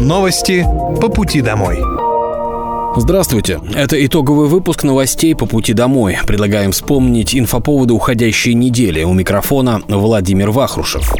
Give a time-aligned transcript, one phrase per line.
[0.00, 0.64] Новости
[1.00, 1.78] по пути домой.
[2.96, 3.60] Здравствуйте.
[3.74, 6.18] Это итоговый выпуск новостей по пути домой.
[6.24, 9.02] Предлагаем вспомнить инфоповоды уходящей недели.
[9.02, 11.12] У микрофона Владимир Вахрушев.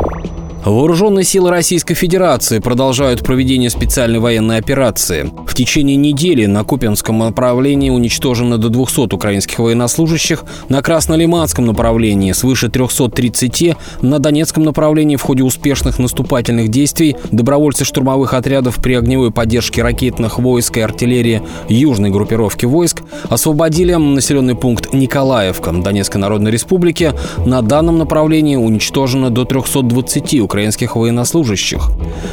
[0.68, 5.32] Вооруженные силы Российской Федерации продолжают проведение специальной военной операции.
[5.46, 12.68] В течение недели на Купинском направлении уничтожено до 200 украинских военнослужащих, на Краснолиманском направлении свыше
[12.68, 19.82] 330, на Донецком направлении в ходе успешных наступательных действий добровольцы штурмовых отрядов при огневой поддержке
[19.82, 27.14] ракетных войск и артиллерии южной группировки войск освободили населенный пункт Николаевка Донецкой Народной Республики.
[27.46, 30.57] На данном направлении уничтожено до 320 украинских
[30.96, 31.90] военнослужащих.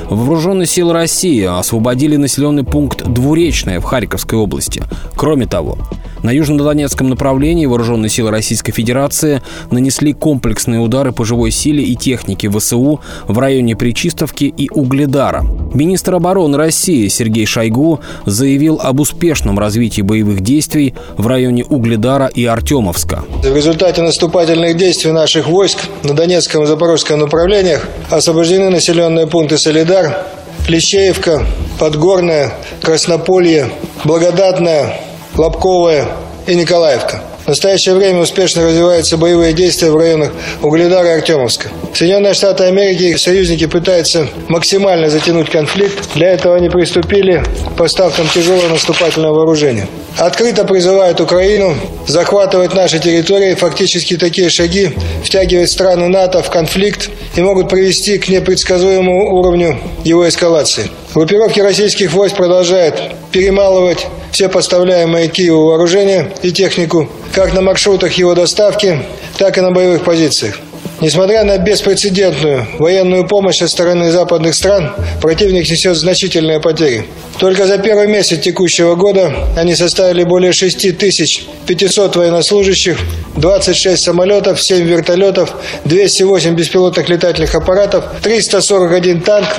[0.10, 4.84] Вооруженные силы России освободили населенный пункт Двуречное в Харьковской области.
[5.16, 5.78] Кроме того,
[6.26, 12.50] на южнодонецком направлении вооруженные силы Российской Федерации нанесли комплексные удары по живой силе и технике
[12.50, 15.46] ВСУ в районе Причистовки и Угледара.
[15.74, 22.44] Министр обороны России Сергей Шойгу заявил об успешном развитии боевых действий в районе Угледара и
[22.46, 23.24] Артемовска.
[23.44, 30.26] В результате наступательных действий наших войск на Донецком и Запорожском направлениях освобождены населенные пункты Солидар,
[30.66, 31.46] Плещеевка,
[31.78, 33.70] Подгорная, Краснополье,
[34.04, 35.05] Благодатная,
[35.38, 36.08] Лобковая
[36.48, 37.22] и Николаевка.
[37.46, 40.32] В настоящее время успешно развиваются боевые действия в районах
[40.64, 41.70] Угледара и Артемовска.
[41.94, 46.16] Соединенные Штаты Америки и их союзники пытаются максимально затянуть конфликт.
[46.16, 49.88] Для этого они приступили к поставкам тяжелого наступательного вооружения.
[50.18, 51.76] Открыто призывают Украину
[52.08, 53.54] захватывать наши территории.
[53.54, 60.28] Фактически такие шаги втягивают страны НАТО в конфликт и могут привести к непредсказуемому уровню его
[60.28, 60.90] эскалации.
[61.16, 68.36] Группировки российских войск продолжают перемалывать все поставляемые Киеву вооружения и технику, как на маршрутах его
[68.36, 69.00] доставки,
[69.38, 70.60] так и на боевых позициях.
[71.02, 77.06] Несмотря на беспрецедентную военную помощь со стороны западных стран, противник несет значительные потери.
[77.38, 82.98] Только за первый месяц текущего года они составили более 6500 военнослужащих,
[83.36, 85.54] 26 самолетов, 7 вертолетов,
[85.84, 89.50] 208 беспилотных летательных аппаратов, 341 танк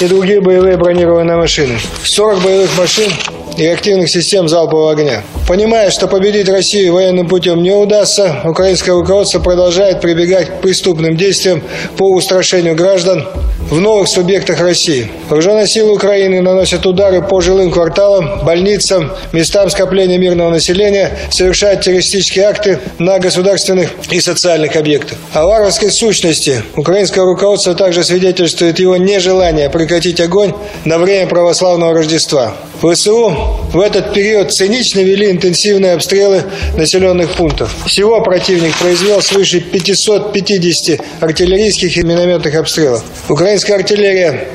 [0.00, 1.76] и другие боевые бронированные машины.
[2.04, 3.10] 40 боевых машин
[3.56, 5.22] и активных систем залпового огня.
[5.46, 11.62] Понимая, что победить Россию военным путем не удастся, украинское руководство продолжает прибегать к преступным действиям
[11.96, 13.26] по устрашению граждан
[13.70, 15.10] в новых субъектах России.
[15.28, 22.44] Вооруженные силы Украины наносят удары по жилым кварталам, больницам, местам скопления мирного населения, совершают террористические
[22.44, 25.18] акты на государственных и социальных объектах.
[25.32, 30.52] О варварской сущности украинское руководство также свидетельствует его нежелание прекратить огонь
[30.84, 32.54] на время православного Рождества.
[32.82, 33.30] ВСУ
[33.72, 36.42] в этот период цинично вели интенсивные обстрелы
[36.76, 37.74] населенных пунктов.
[37.86, 43.02] Всего противник произвел свыше 550 артиллерийских и минометных обстрелов.
[43.28, 44.48] Украинская артиллерия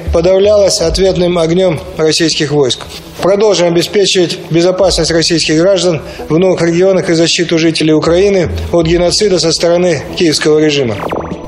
[0.60, 2.80] подавлялась ответным огнем российских войск.
[3.22, 9.54] Продолжим обеспечивать безопасность российских граждан в новых регионах и защиту жителей Украины от геноцида со
[9.54, 10.98] стороны киевского режима.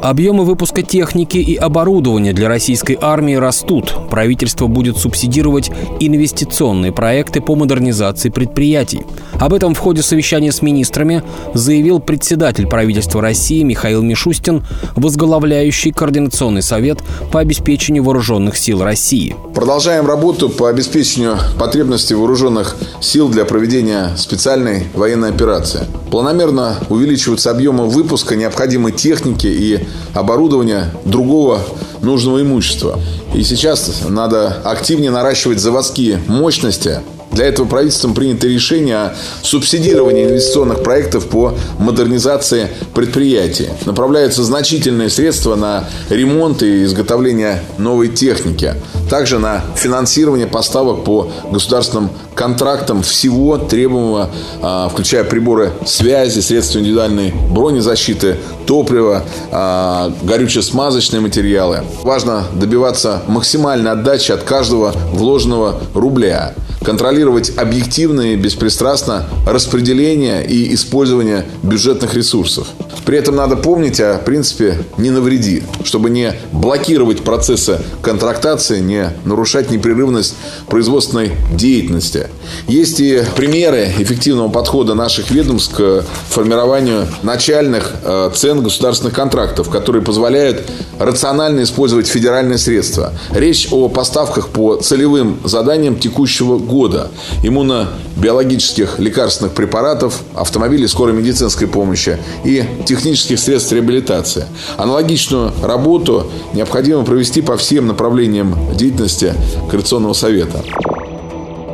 [0.02, 3.94] Объемы выпуска техники и оборудования для российской армии растут.
[4.10, 5.70] Правительство будет субсидировать
[6.00, 9.04] инвестиционные проекты по модернизации предприятий.
[9.34, 11.24] Об этом в ходе совещания с министрами
[11.54, 14.64] заявил председатель правительства России Михаил Мишустин,
[14.96, 16.98] возглавляющий Координационный совет
[17.32, 19.36] по обеспечению вооруженных сил России.
[19.54, 25.82] Продолжаем работу по обеспечению потребностей вооруженных сил для проведения специальной военной операции.
[26.10, 29.80] Планомерно увеличиваются объемы выпуска необходимой техники и
[30.14, 31.62] оборудования другого
[32.02, 33.00] нужного имущества.
[33.34, 37.00] И сейчас надо активнее наращивать заводские мощности
[37.32, 43.70] для этого правительством принято решение о субсидировании инвестиционных проектов по модернизации предприятий.
[43.86, 48.76] Направляются значительные средства на ремонт и изготовление новой техники.
[49.10, 54.30] Также на финансирование поставок по государственным контрактам всего требуемого,
[54.62, 61.84] а, включая приборы связи, средства индивидуальной бронезащиты, топливо, а, горюче-смазочные материалы.
[62.04, 67.21] Важно добиваться максимальной отдачи от каждого вложенного рубля контролировать
[67.58, 72.68] объективное и беспристрастно распределение и использование бюджетных ресурсов.
[73.06, 79.72] При этом надо помнить о принципе «не навреди», чтобы не блокировать процессы контрактации, не нарушать
[79.72, 80.36] непрерывность
[80.68, 82.28] производственной деятельности.
[82.68, 90.04] Есть и примеры эффективного подхода наших ведомств к формированию начальных э, цен государственных контрактов, которые
[90.04, 90.64] позволяют
[91.00, 93.14] рационально использовать федеральные средства.
[93.32, 97.11] Речь о поставках по целевым заданиям текущего года.
[97.44, 104.46] Иммунобиологических лекарственных препаратов, автомобилей скорой медицинской помощи и технических средств реабилитации.
[104.78, 109.34] Аналогичную работу необходимо провести по всем направлениям деятельности
[109.70, 110.64] Коррекционного совета.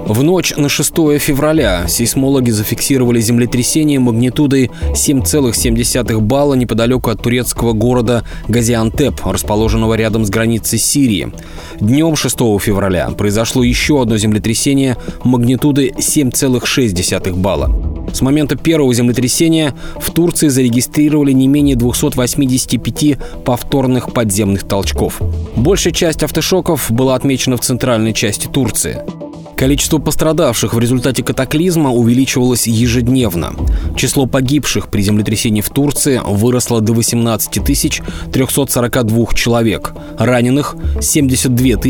[0.08, 8.24] В ночь на 6 февраля сейсмологи зафиксировали землетрясение магнитудой 7,7 балла неподалеку от турецкого города
[8.48, 11.34] Газиантеп, расположенного рядом с границей Сирии.
[11.82, 14.96] Днем 6 февраля произошло еще одно землетрясение
[15.26, 17.70] магнитудой 7,6 балла.
[18.14, 25.22] С момента первого землетрясения в Турции зарегистрировали не менее 285 повторных подземных толчков.
[25.58, 29.02] Большая часть автошоков была отмечена в центральной части Турции.
[29.58, 33.56] Количество пострадавших в результате катаклизма увеличивалось ежедневно.
[33.96, 37.64] Число погибших при землетрясении в Турции выросло до 18
[38.32, 39.94] 342 человек.
[40.20, 41.82] Раненых– 72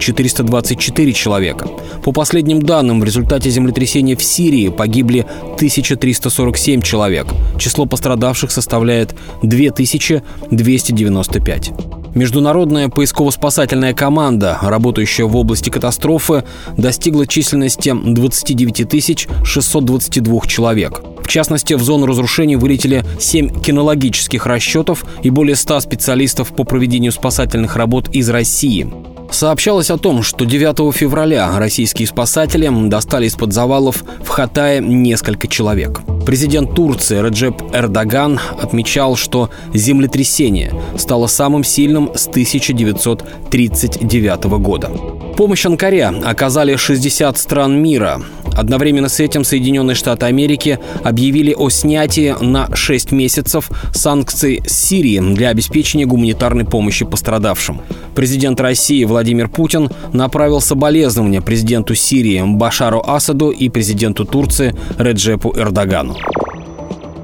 [0.00, 1.68] 424 человека.
[2.02, 5.24] По последним данным, в результате землетрясения в Сирии погибли
[5.54, 7.28] 1347 человек.
[7.58, 11.72] Число пострадавших составляет 2295.
[12.14, 16.44] Международная поисково-спасательная команда, работающая в области катастрофы,
[16.76, 21.02] достигла численности 29 622 человек.
[21.24, 27.12] В частности, в зону разрушений вылетели 7 кинологических расчетов и более 100 специалистов по проведению
[27.12, 28.92] спасательных работ из России.
[29.30, 36.02] Сообщалось о том, что 9 февраля российские спасатели достали из-под завалов в Хатае несколько человек.
[36.24, 44.90] Президент Турции Реджеп Эрдоган отмечал, что землетрясение стало самым сильным с 1939 года.
[45.36, 48.22] Помощь Анкаре оказали 60 стран мира.
[48.56, 55.18] Одновременно с этим Соединенные Штаты Америки объявили о снятии на 6 месяцев санкций с Сирии
[55.34, 57.80] для обеспечения гуманитарной помощи пострадавшим.
[58.14, 66.16] Президент России Владимир Путин направил соболезнования президенту Сирии Башару Асаду и президенту Турции Реджепу Эрдогану.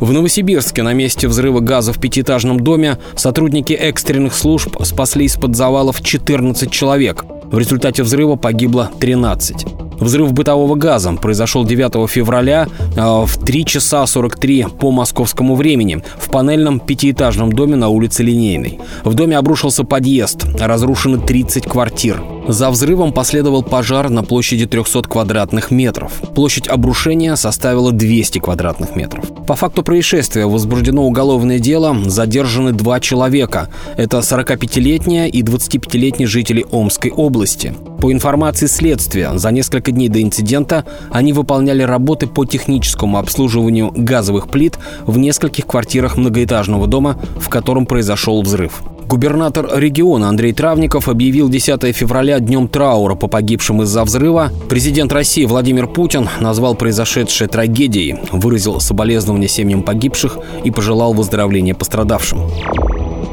[0.00, 6.02] В Новосибирске на месте взрыва газа в пятиэтажном доме сотрудники экстренных служб спасли из-под завалов
[6.02, 7.24] 14 человек.
[7.50, 9.66] В результате взрыва погибло 13.
[10.00, 16.30] Взрыв бытового газа произошел 9 февраля э, в 3 часа 43 по московскому времени в
[16.30, 18.78] панельном пятиэтажном доме на улице Линейной.
[19.04, 22.22] В доме обрушился подъезд, разрушены 30 квартир.
[22.50, 26.20] За взрывом последовал пожар на площади 300 квадратных метров.
[26.34, 29.24] Площадь обрушения составила 200 квадратных метров.
[29.46, 33.68] По факту происшествия возбуждено уголовное дело, задержаны два человека.
[33.96, 37.72] Это 45-летняя и 25-летний жители Омской области.
[38.00, 44.48] По информации следствия, за несколько дней до инцидента они выполняли работы по техническому обслуживанию газовых
[44.48, 44.76] плит
[45.06, 48.82] в нескольких квартирах многоэтажного дома, в котором произошел взрыв.
[49.10, 54.52] Губернатор региона Андрей Травников объявил 10 февраля днем траура по погибшим из-за взрыва.
[54.68, 62.48] Президент России Владимир Путин назвал произошедшее трагедией, выразил соболезнования семьям погибших и пожелал выздоровления пострадавшим.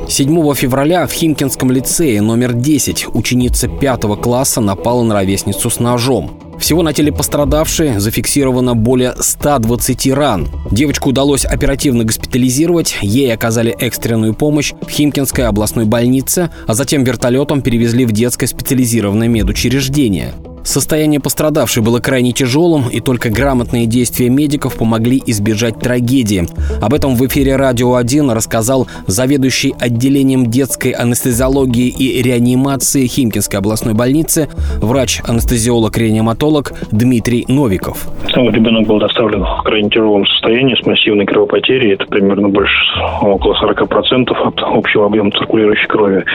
[0.10, 6.47] 7 февраля в Химкинском лицее номер 10 ученица 5 класса напала на ровесницу с ножом.
[6.60, 10.50] Всего на теле пострадавшей зафиксировано более 120 ран.
[10.72, 17.62] Девочку удалось оперативно госпитализировать, ей оказали экстренную помощь в Химкинской областной больнице, а затем вертолетом
[17.62, 20.34] перевезли в детское специализированное медучреждение.
[20.68, 26.46] Состояние пострадавшей было крайне тяжелым, и только грамотные действия медиков помогли избежать трагедии.
[26.82, 33.94] Об этом в эфире «Радио 1» рассказал заведующий отделением детской анестезиологии и реанимации Химкинской областной
[33.94, 34.50] больницы
[34.82, 38.06] врач-анестезиолог-реаниматолог Дмитрий Новиков.
[38.36, 41.94] Ребенок был доставлен в крайне тяжелом состоянии с массивной кровопотерей.
[41.94, 42.76] Это примерно больше
[43.22, 46.26] около 40% от общего объема циркулирующей крови.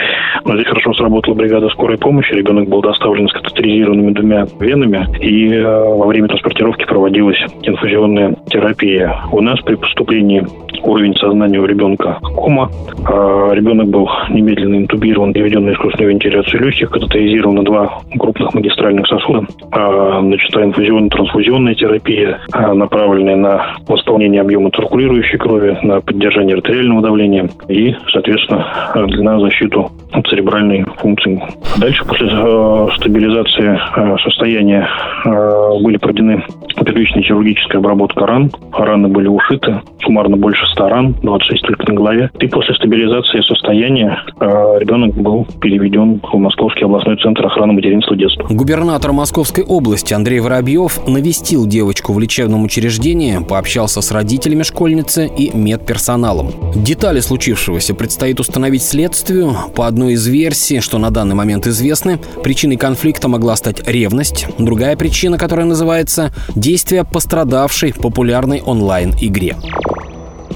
[0.47, 2.33] Но здесь хорошо сработала бригада скорой помощи.
[2.33, 9.17] Ребенок был доставлен с катетеризированными двумя венами, и э, во время транспортировки проводилась инфузионная терапия.
[9.33, 10.47] У нас при поступлении
[10.85, 12.71] уровень сознания у ребенка кома.
[13.05, 19.07] А ребенок был немедленно интубирован, переведен на искусственную вентиляцию легких, катетеризирован на два крупных магистральных
[19.07, 19.45] сосуда.
[19.73, 27.95] А, начата инфузионно-трансфузионная терапия, направленная на восполнение объема циркулирующей крови, на поддержание артериального давления и,
[28.13, 29.91] соответственно, на защиту
[30.29, 31.43] церебральной функции.
[31.79, 33.81] Дальше, после э, стабилизации
[34.23, 34.89] состояния,
[35.25, 36.45] э, были проведены
[36.85, 38.51] первичная хирургическая обработка ран.
[38.73, 42.31] Раны были ушиты, суммарно больше 100 ран, 26 только на голове.
[42.41, 44.45] И после стабилизации состояния э,
[44.81, 48.47] ребенок был переведен в Московский областной центр охраны материнства и детства.
[48.51, 55.57] Губернатор Московской области Андрей Воробьев навестил девочку в лечебном учреждении, пообщался с родителями школьницы и
[55.57, 56.49] медперсоналом.
[56.75, 59.53] Детали случившегося предстоит установить следствию.
[59.75, 64.47] По одной из версий, что на данный момент известны, причиной конфликта могла стать ревность.
[64.59, 69.57] Другая причина, которая называется «действие пострадавшей популярной онлайн-игре».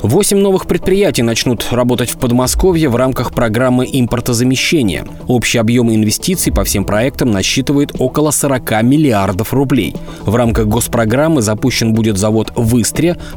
[0.02, 5.06] Восемь новых предприятий начнут работать в Подмосковье в рамках программы импортозамещения.
[5.26, 9.96] Общий объем инвестиций по всем проектам насчитывает около 40 миллиардов рублей.
[10.20, 12.76] В рамках госпрограммы запущен будет завод в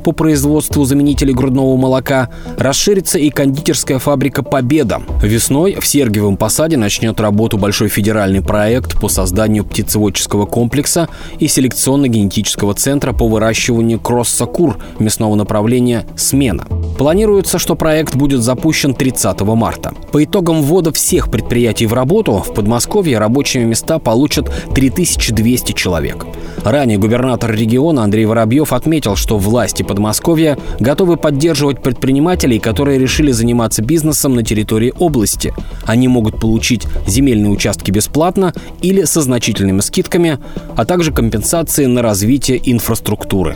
[0.04, 2.30] по производству заменителей грудного молока.
[2.58, 5.02] Расширится и кондитерская фабрика «Победа».
[5.24, 11.08] Весной в Сергиевом Посаде начнет работу большой федеральный проект по созданию птицеводческого комплекса
[11.40, 16.66] и селекционно-генетического центра по выращиванию кросса-кур мясного направления «Смена» смена.
[16.98, 19.94] Планируется, что проект будет запущен 30 марта.
[20.12, 26.26] По итогам ввода всех предприятий в работу в Подмосковье рабочие места получат 3200 человек.
[26.64, 33.82] Ранее губернатор региона Андрей Воробьев отметил, что власти Подмосковья готовы поддерживать предпринимателей, которые решили заниматься
[33.82, 35.54] бизнесом на территории области.
[35.86, 40.40] Они могут получить земельные участки бесплатно или со значительными скидками,
[40.76, 43.56] а также компенсации на развитие инфраструктуры.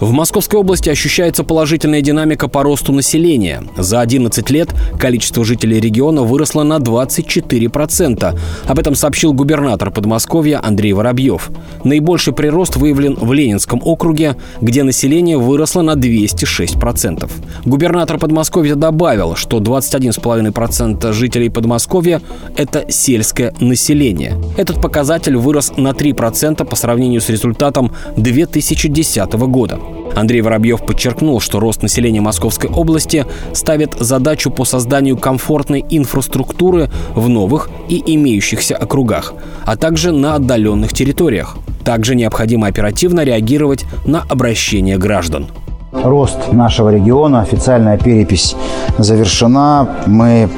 [0.00, 3.62] В Московской области ощущается положительная динамика по росту населения.
[3.76, 8.38] За 11 лет количество жителей региона выросло на 24%.
[8.66, 11.50] Об этом сообщил губернатор Подмосковья Андрей Воробьев.
[11.84, 17.30] Наибольший прирост выявлен в Ленинском округе, где население выросло на 206%.
[17.66, 22.22] Губернатор Подмосковья добавил, что 21,5% жителей Подмосковья–
[22.56, 24.38] это сельское население.
[24.56, 29.78] Этот показатель вырос на 3% по сравнению с результатом 2010 года.
[30.14, 37.28] Андрей Воробьев подчеркнул, что рост населения Московской области ставит задачу по созданию комфортной инфраструктуры в
[37.28, 41.56] новых и имеющихся округах, а также на отдаленных территориях.
[41.84, 45.46] Также необходимо оперативно реагировать на обращение граждан.
[45.92, 48.54] Рост нашего региона, официальная перепись
[48.98, 49.88] завершена.
[50.06, 50.48] Мы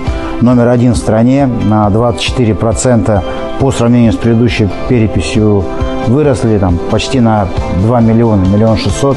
[0.40, 3.22] номер один в стране на 24%
[3.62, 5.64] по сравнению с предыдущей переписью
[6.08, 7.46] выросли там почти на
[7.82, 9.16] 2 миллиона, миллион шестьсот,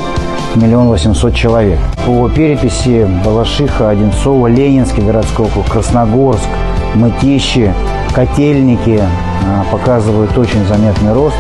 [0.54, 1.80] миллион восемьсот человек.
[2.06, 6.48] По переписи Балашиха, Одинцова, Ленинский городской округ, Красногорск,
[6.94, 7.74] Мытищи,
[8.14, 11.36] Котельники а, показывают очень заметный рост.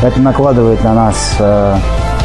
[0.00, 1.76] Это накладывает на нас а,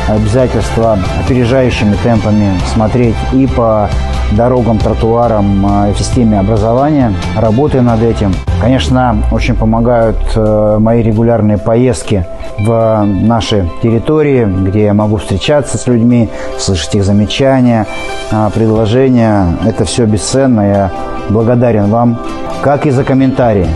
[0.08, 3.90] обязательства опережающими темпами смотреть и по
[4.32, 7.14] дорогам, тротуарам а, и системе образования.
[7.38, 8.34] Работаю над этим.
[8.62, 12.26] Конечно, очень помогают э, мои регулярные поездки
[12.60, 17.86] в наши территории, где я могу встречаться с людьми, слышать их замечания,
[18.32, 19.58] а, предложения.
[19.66, 20.62] Это все бесценно.
[20.62, 20.92] Я
[21.30, 22.20] благодарен вам,
[22.62, 23.68] как и за комментарии.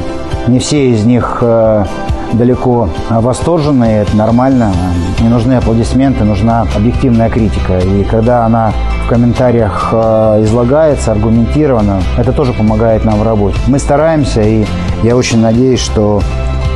[0.47, 1.85] Не все из них э,
[2.33, 4.73] далеко восторженные, это нормально.
[5.21, 7.79] Не нужны аплодисменты, нужна объективная критика.
[7.79, 8.73] И когда она
[9.05, 13.57] в комментариях э, излагается аргументированно, это тоже помогает нам в работе.
[13.67, 14.65] Мы стараемся, и
[15.03, 16.21] я очень надеюсь, что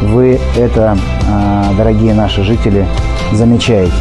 [0.02, 2.86] вы это, э, дорогие наши жители,
[3.34, 3.94] замечаете.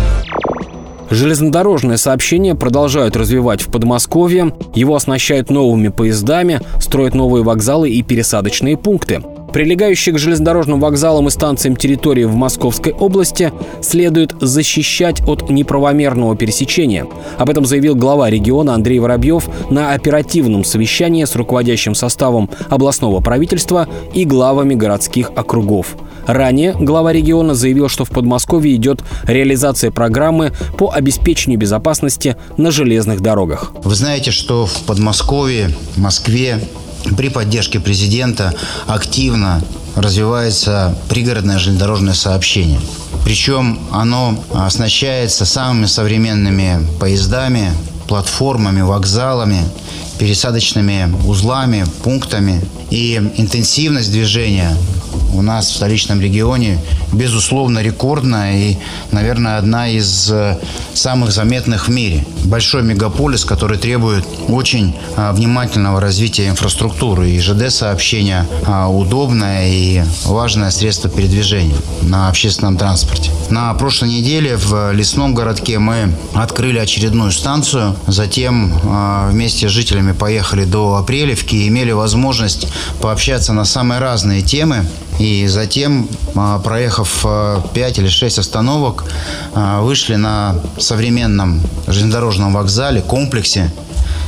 [1.11, 4.55] Железнодорожное сообщение продолжают развивать в Подмосковье.
[4.77, 9.21] Его оснащают новыми поездами, строят новые вокзалы и пересадочные пункты.
[9.53, 13.53] Прилегающие к железнодорожным вокзалам и станциям территории в Московской области
[13.83, 17.07] следует защищать от неправомерного пересечения.
[17.39, 23.89] Об этом заявил глава региона Андрей Воробьев на оперативном совещании с руководящим составом областного правительства
[24.15, 25.97] и главами городских округов.
[26.27, 33.21] Ранее глава региона заявил, что в Подмосковье идет реализация программы по обеспечению безопасности на железных
[33.21, 33.73] дорогах.
[33.83, 36.61] Вы знаете, что в Подмосковье, Москве
[37.17, 38.55] при поддержке президента
[38.87, 39.63] активно
[39.97, 42.81] развивается пригородное железнодорожное сообщение.
[43.25, 47.73] Причем оно оснащается самыми современными поездами,
[48.09, 49.63] платформами, вокзалами,
[50.19, 52.63] пересадочными узлами, пунктами.
[52.91, 54.77] И интенсивность движения
[55.35, 56.79] у нас в столичном регионе,
[57.13, 58.77] безусловно, рекордная и,
[59.11, 60.59] наверное, одна из э,
[60.95, 62.25] самых заметных в мире.
[62.45, 67.31] Большой мегаполис, который требует очень а, внимательного развития инфраструктуры.
[67.31, 73.31] И ЖД-сообщение а, удобное и важное средство передвижения на общественном транспорте.
[73.51, 77.97] На прошлой неделе в лесном городке мы открыли очередную станцию.
[78.07, 78.73] Затем
[79.31, 82.69] вместе с жителями поехали до Апрелевки и имели возможность
[83.01, 84.87] пообщаться на самые разные темы.
[85.19, 87.27] И затем, а, проехав
[87.75, 89.05] 5 а, или 6 остановок,
[89.55, 93.71] а, вышли на современном железнодорожном вокзале, комплексе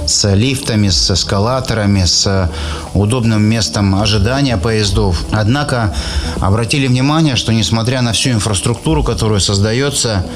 [0.07, 2.51] с лифтами, с эскалаторами, с
[2.93, 5.17] удобным местом ожидания поездов.
[5.31, 5.95] Однако
[6.41, 10.27] обратили внимание, что несмотря на всю инфраструктуру, которая создается,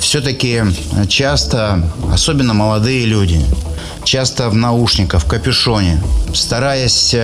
[0.00, 0.62] все-таки
[1.08, 3.44] часто, особенно молодые люди,
[4.08, 6.00] часто в наушниках, в капюшоне,
[6.34, 7.14] стараясь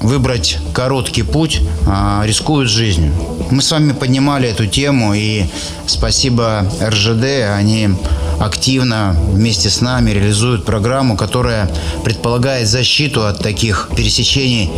[0.00, 3.12] выбрать короткий путь, а, рискуют жизнью.
[3.50, 5.44] Мы с вами поднимали эту тему, и
[5.86, 7.90] спасибо РЖД, они
[8.40, 11.70] активно вместе с нами реализуют программу, которая
[12.04, 14.70] предполагает защиту от таких пересечений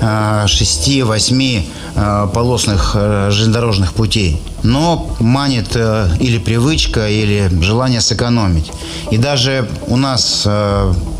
[0.00, 1.62] 6-8
[2.34, 4.40] полосных железнодорожных путей.
[4.62, 8.70] Но манит или привычка, или желание сэкономить.
[9.10, 10.46] И даже у нас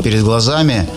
[0.03, 0.87] перед глазами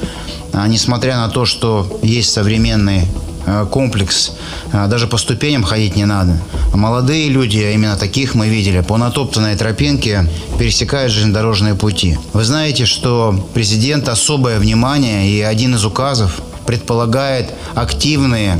[0.53, 3.30] а, несмотря на то, что есть современный а,
[3.71, 4.33] комплекс,
[4.73, 6.41] а, даже по ступеням ходить не надо.
[6.75, 10.29] Молодые люди, именно таких мы видели, по натоптанной тропинке
[10.59, 12.19] пересекают железнодорожные пути.
[12.33, 18.57] Вы знаете, что президент особое внимание и один из указов предполагает активные,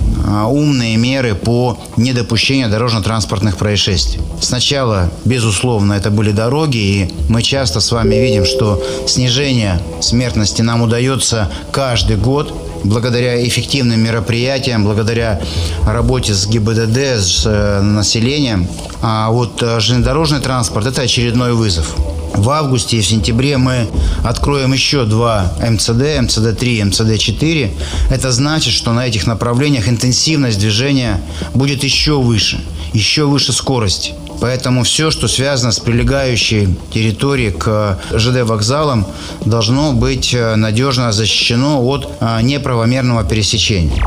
[0.49, 4.21] умные меры по недопущению дорожно-транспортных происшествий.
[4.41, 10.83] Сначала, безусловно, это были дороги, и мы часто с вами видим, что снижение смертности нам
[10.83, 12.53] удается каждый год
[12.85, 15.41] благодаря эффективным мероприятиям, благодаря
[15.87, 18.69] работе с ГИБДД, с э, населением.
[19.03, 21.95] А вот э, железнодорожный транспорт– это очередной вызов.
[22.35, 23.89] В августе и в сентябре мы
[24.25, 27.71] откроем еще два МЦД, МЦД-3, МЦД-4.
[28.11, 31.21] Это значит, что на этих направлениях интенсивность движения
[31.55, 32.61] будет еще выше,
[32.93, 34.15] еще выше скорости.
[34.41, 39.07] Поэтому все, что связано с прилегающей территорией к ЖД вокзалам,
[39.45, 44.03] должно быть э, надежно защищено от э, неправомерного пересечения.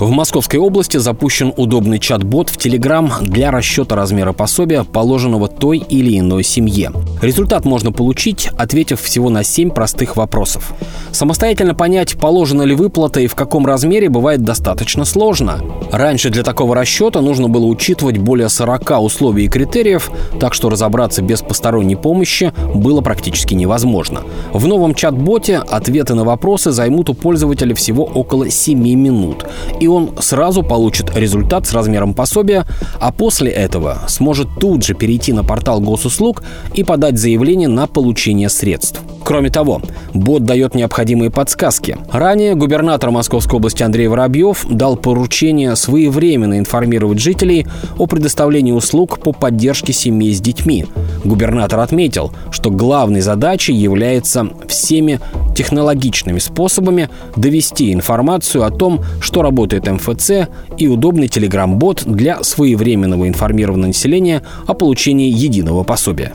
[0.00, 6.18] В Московской области запущен удобный чат-бот в Telegram для расчета размера пособия, положенного той или
[6.18, 6.90] иной семье.
[7.20, 10.72] Результат можно получить, ответив всего на 7 простых вопросов.
[11.12, 15.60] Самостоятельно понять, положена ли выплата и в каком размере, бывает достаточно сложно.
[15.92, 21.20] Раньше для такого расчета нужно было учитывать более 40 условий и критериев, так что разобраться
[21.20, 24.22] без посторонней помощи было практически невозможно.
[24.54, 29.44] В новом чат-боте ответы на вопросы займут у пользователя всего около 7 минут.
[29.78, 32.66] И он сразу получит результат с размером пособия,
[32.98, 36.42] а после этого сможет тут же перейти на портал госуслуг
[36.74, 39.00] и подать заявление на получение средств.
[39.24, 39.80] Кроме того,
[40.14, 41.96] бот дает необходимые подсказки.
[42.10, 47.66] Ранее губернатор Московской области Андрей Воробьев дал поручение своевременно информировать жителей
[47.98, 50.86] о предоставлении услуг по поддержке семей с детьми.
[51.24, 55.20] Губернатор отметил, что главной задачей является всеми
[55.54, 63.88] технологичными способами довести информацию о том, что работает МФЦ и удобный телеграм-бот для своевременного информирования
[63.88, 66.32] населения о получении единого пособия.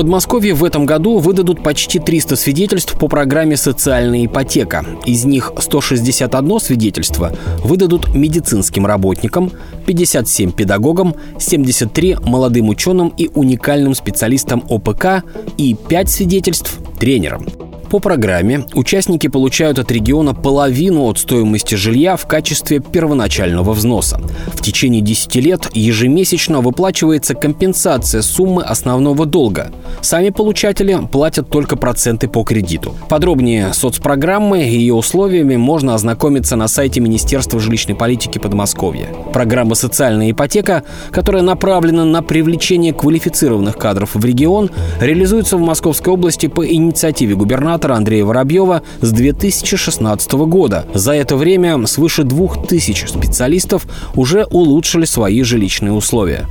[0.00, 4.82] Подмосковье в этом году выдадут почти 300 свидетельств по программе «Социальная ипотека».
[5.04, 9.52] Из них 161 свидетельство выдадут медицинским работникам,
[9.84, 15.22] 57 педагогам, 73 молодым ученым и уникальным специалистам ОПК
[15.58, 17.69] и 5 свидетельств тренерам.
[17.90, 24.20] По программе участники получают от региона половину от стоимости жилья в качестве первоначального взноса.
[24.54, 29.72] В течение 10 лет ежемесячно выплачивается компенсация суммы основного долга.
[30.02, 32.94] Сами получатели платят только проценты по кредиту.
[33.08, 39.08] Подробнее соцпрограммы и ее условиями можно ознакомиться на сайте Министерства жилищной политики Подмосковья.
[39.32, 46.46] Программа «Социальная ипотека», которая направлена на привлечение квалифицированных кадров в регион, реализуется в Московской области
[46.46, 50.84] по инициативе губернатора губернатора Андрея Воробьева с 2016 года.
[50.94, 56.46] За это время свыше 2000 специалистов уже улучшили свои жилищные условия.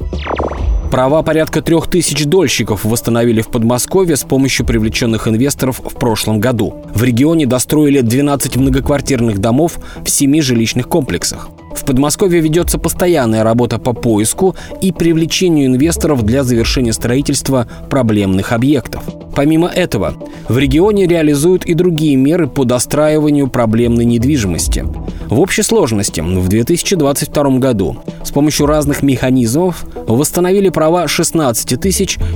[0.91, 6.73] Права порядка трех тысяч дольщиков восстановили в Подмосковье с помощью привлеченных инвесторов в прошлом году.
[6.95, 11.49] В регионе достроили 12 многоквартирных домов в семи жилищных комплексах.
[11.75, 19.03] В Подмосковье ведется постоянная работа по поиску и привлечению инвесторов для завершения строительства проблемных объектов.
[19.35, 20.15] Помимо этого,
[20.49, 24.85] в регионе реализуют и другие меры по достраиванию проблемной недвижимости.
[25.29, 31.79] В общей сложности в 2022 году с помощью разных механизмов восстановили права 16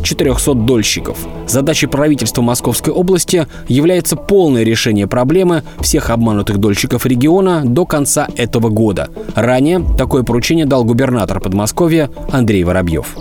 [0.04, 1.17] 400 дольщиков.
[1.48, 8.69] Задачей правительства Московской области является полное решение проблемы всех обманутых дольщиков региона до конца этого
[8.69, 9.10] года.
[9.36, 13.15] Ранее такое поручение дал губернатор Подмосковья Андрей Воробьев.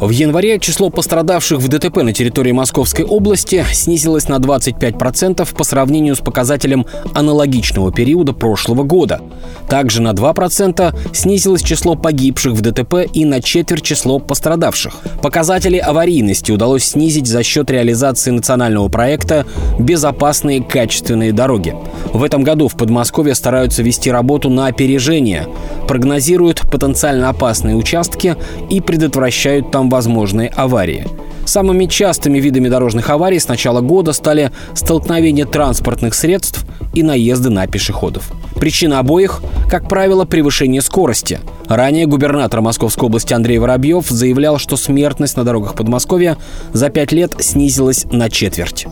[0.00, 6.16] В январе число пострадавших в ДТП на территории Московской области снизилось на 25% по сравнению
[6.16, 9.20] с показателем аналогичного периода прошлого года.
[9.68, 14.96] Также на 2% снизилось число погибших в ДТП и на четверть число пострадавших.
[15.20, 19.44] Показатели аварийности удалось снизить за счет реализации национального проекта
[19.78, 21.76] «Безопасные качественные дороги».
[22.14, 25.46] В этом году в Подмосковье стараются вести работу на опережение,
[25.86, 28.36] прогнозируют потенциально опасные участки
[28.70, 31.06] и предотвращают там возможные аварии.
[31.44, 37.66] Самыми частыми видами дорожных аварий с начала года стали столкновения транспортных средств и наезды на
[37.66, 38.30] пешеходов.
[38.54, 41.40] Причина обоих, как правило, превышение скорости.
[41.66, 46.36] Ранее губернатор Московской области Андрей Воробьев заявлял, что смертность на дорогах Подмосковья
[46.72, 48.86] за пять лет снизилась на четверть.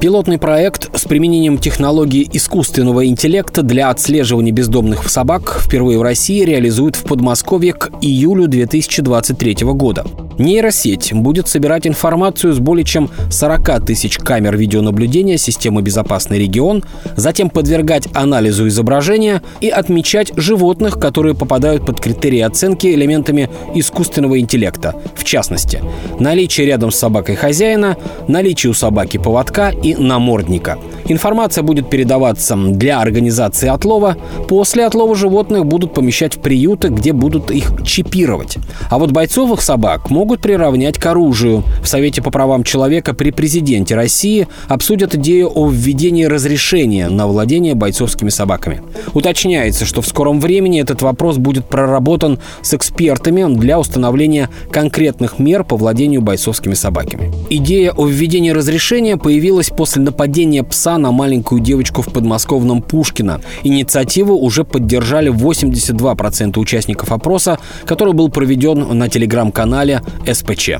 [0.00, 6.94] Пилотный проект с применением технологии искусственного интеллекта для отслеживания бездомных собак впервые в России реализуют
[6.94, 10.06] в Подмосковье к июлю 2023 года.
[10.38, 16.84] Нейросеть будет собирать информацию с более чем 40 тысяч камер видеонаблюдения системы «Безопасный регион»,
[17.16, 24.94] затем подвергать анализу изображения и отмечать животных, которые попадают под критерии оценки элементами искусственного интеллекта.
[25.14, 25.82] В частности,
[26.20, 27.96] наличие рядом с собакой хозяина,
[28.28, 30.78] наличие у собаки поводка и намордника.
[31.08, 34.16] Информация будет передаваться для организации отлова.
[34.46, 38.58] После отлова животных будут помещать в приюты, где будут их чипировать.
[38.90, 41.64] А вот бойцовых собак могут могут приравнять к оружию.
[41.82, 47.74] В Совете по правам человека при президенте России обсудят идею о введении разрешения на владение
[47.74, 48.82] бойцовскими собаками.
[49.14, 55.64] Уточняется, что в скором времени этот вопрос будет проработан с экспертами для установления конкретных мер
[55.64, 57.32] по владению бойцовскими собаками.
[57.48, 63.40] Идея о введении разрешения появилась после нападения пса на маленькую девочку в подмосковном Пушкино.
[63.64, 70.70] Инициативу уже поддержали 82% участников опроса, который был проведен на телеграм-канале СПЧ.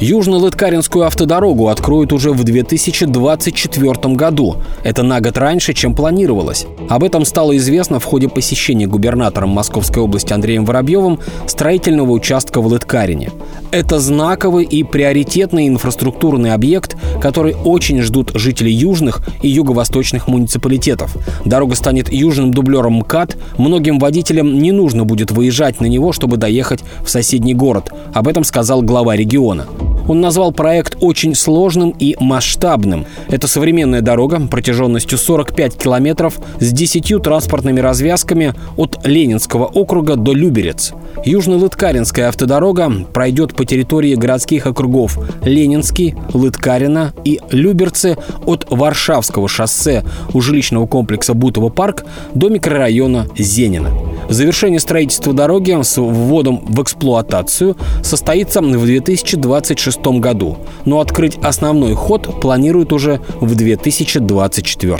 [0.00, 4.56] Южно-Лыткаринскую автодорогу откроют уже в 2024 году.
[4.84, 6.66] Это на год раньше, чем планировалось.
[6.88, 12.68] Об этом стало известно в ходе посещения губернатором Московской области Андреем Воробьевым строительного участка в
[12.68, 13.32] Лыткарине.
[13.72, 21.16] Это знаковый и приоритетный инфраструктурный объект, который очень ждут жители южных и юго-восточных муниципалитетов.
[21.44, 26.84] Дорога станет южным дублером МКАД, многим водителям не нужно будет выезжать на него, чтобы доехать
[27.04, 27.90] в соседний город.
[28.14, 29.66] Об этом сказал глава региона.
[30.08, 33.06] Он назвал проект очень сложным и масштабным.
[33.28, 40.92] Это современная дорога протяженностью 45 километров с 10 транспортными развязками от Ленинского округа до Люберец.
[41.24, 48.16] Южно-Лыткаринская автодорога пройдет по территории городских округов Ленинский, Лыткарина и Люберцы
[48.46, 53.90] от Варшавского шоссе у жилищного комплекса Бутово парк до микрорайона Зенина.
[54.28, 62.40] Завершение строительства дороги с вводом в эксплуатацию состоится в 2026 году, но открыть основной ход
[62.40, 64.98] планируют уже в 2024.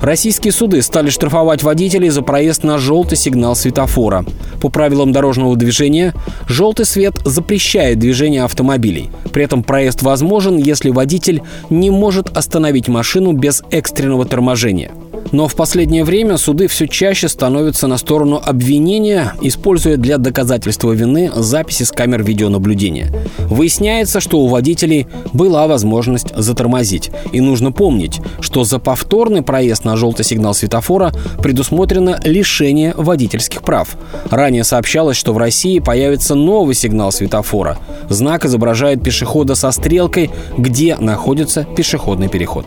[0.00, 4.24] Российские суды стали штрафовать водителей за проезд на желтый сигнал светофора.
[4.60, 6.14] По правилам дорожного движения,
[6.48, 9.10] желтый свет запрещает движение автомобилей.
[9.32, 14.92] При этом проезд возможен, если водитель не может остановить машину без экстренного торможения–
[15.32, 21.30] но в последнее время суды все чаще становятся на сторону обвинения, используя для доказательства вины
[21.34, 23.12] записи с камер видеонаблюдения.
[23.38, 27.10] Выясняется, что у водителей была возможность затормозить.
[27.32, 33.96] И нужно помнить, что за повторный проезд на желтый сигнал светофора предусмотрено лишение водительских прав.
[34.30, 37.78] Ранее сообщалось, что в России появится новый сигнал светофора.
[38.10, 42.66] Знак изображает пешехода со стрелкой, где находится пешеходный переход.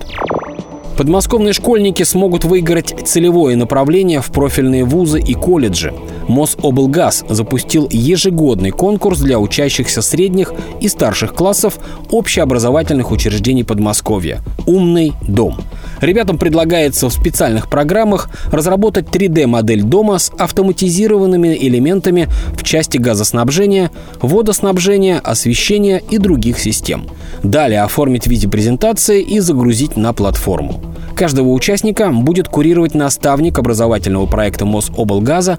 [1.00, 5.94] Подмосковные школьники смогут выиграть целевое направление в профильные вузы и колледжи.
[6.30, 11.80] Мособлгаз запустил ежегодный конкурс для учащихся средних и старших классов
[12.12, 15.58] общеобразовательных учреждений Подмосковья «Умный дом».
[16.02, 25.20] Ребятам предлагается в специальных программах разработать 3D-модель дома с автоматизированными элементами в части газоснабжения, водоснабжения,
[25.20, 27.08] освещения и других систем.
[27.44, 30.80] Далее оформить в виде презентации и загрузить на платформу.
[31.20, 35.58] Каждого участника будет курировать наставник образовательного проекта Мособлгаза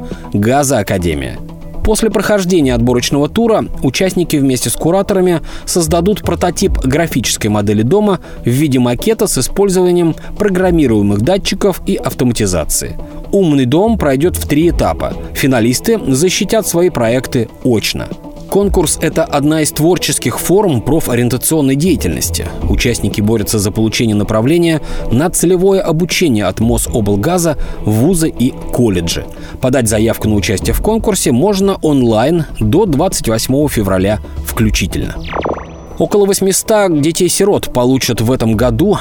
[0.61, 1.39] «Газа Академия».
[1.87, 8.79] После прохождения отборочного тура участники вместе с кураторами создадут прототип графической модели дома в виде
[8.79, 12.99] макета с использованием программируемых датчиков и автоматизации.
[13.33, 15.15] «Умный дом» пройдет в три этапа.
[15.33, 18.09] Финалисты защитят свои проекты очно.
[18.51, 22.49] Конкурс– это одна из творческих форм профориентационной деятельности.
[22.69, 24.81] Участники борются за получение направления
[25.13, 29.25] на целевое обучение от Мособлгаза вузы и колледжи.
[29.61, 35.15] Подать заявку на участие в конкурсе можно онлайн до 28 февраля включительно.
[36.01, 38.99] Около 800 детей-сирот получат в этом году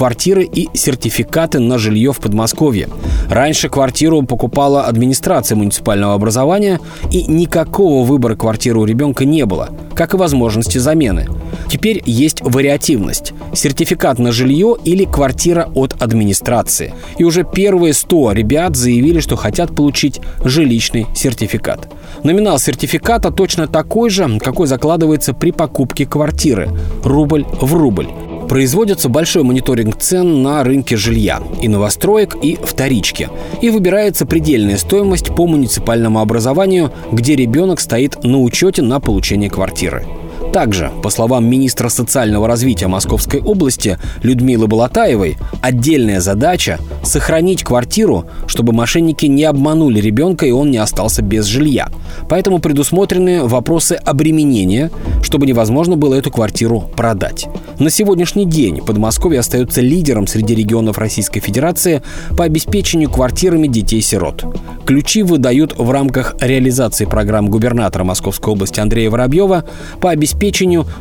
[0.00, 2.88] квартиры и сертификаты на жилье в Подмосковье.
[3.28, 10.14] Раньше квартиру покупала администрация муниципального образования, и никакого выбора квартиры у ребенка не было, как
[10.14, 11.28] и возможности замены.
[11.68, 16.94] Теперь есть вариативность– сертификат на жилье или квартира от администрации.
[17.18, 21.92] И уже первые 100 ребят заявили, что хотят получить жилищный сертификат.
[22.22, 26.70] Номинал сертификата точно такой же, какой закладывается при покупке квартиры–
[27.04, 28.08] рубль в рубль.
[28.50, 33.28] Производится большой мониторинг цен на рынке жилья и новостроек, и вторички.
[33.62, 40.04] И выбирается предельная стоимость по муниципальному образованию, где ребенок стоит на учете на получение квартиры.
[40.52, 48.72] Также, по словам министра социального развития Московской области Людмилы Балатаевой, отдельная задача– сохранить квартиру, чтобы
[48.72, 51.88] мошенники не обманули ребенка и он не остался без жилья.
[52.28, 54.90] Поэтому предусмотрены вопросы обременения,
[55.22, 57.46] чтобы невозможно было эту квартиру продать.
[57.78, 62.02] На сегодняшний день Подмосковье остается лидером среди регионов Российской Федерации
[62.36, 64.44] по обеспечению квартирами детей-сирот.
[64.84, 69.64] Ключи выдают в рамках реализации программ губернатора Московской области Андрея Воробьева
[70.00, 70.39] по обеспечению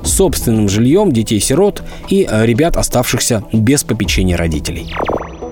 [0.03, 4.93] собственным жильем детей-сирот и ребят, оставшихся без попечения родителей.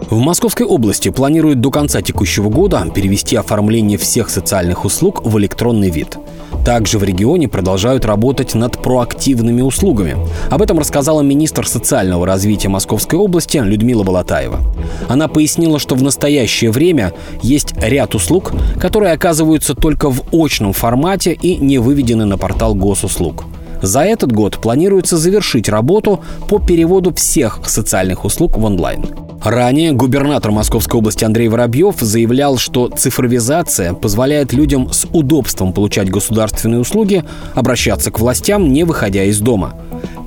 [0.10, 5.90] В Московской области планируют до конца текущего года перевести оформление всех социальных услуг в электронный
[5.90, 6.18] вид.
[6.64, 10.16] Также в регионе продолжают работать над проактивными услугами.
[10.50, 14.62] Об этом рассказала министр социального развития Московской области Людмила Балатаева.
[15.10, 21.34] Она пояснила, что в настоящее время есть ряд услуг, которые оказываются только в очном формате
[21.34, 23.44] и не выведены на портал госуслуг.
[23.82, 29.06] За этот год планируется завершить работу по переводу всех социальных услуг в онлайн.
[29.44, 36.82] Ранее губернатор Московской области Андрей Воробьев заявлял, что цифровизация позволяет людям с удобством получать государственные
[36.82, 39.76] услуги, обращаться к властям, не выходя из дома.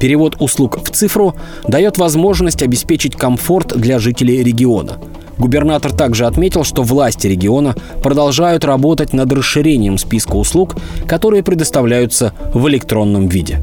[0.01, 1.35] Перевод услуг в цифру
[1.67, 4.99] дает возможность обеспечить комфорт для жителей региона.
[5.41, 10.77] Губернатор также отметил, что власти региона продолжают работать над расширением списка услуг,
[11.07, 13.59] которые предоставляются в электронном виде.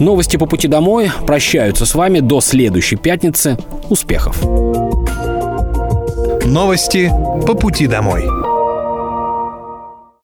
[0.00, 3.56] Новости по пути домой прощаются с вами до следующей пятницы.
[3.88, 4.42] Успехов!
[6.44, 7.08] Новости
[7.46, 8.24] по пути домой.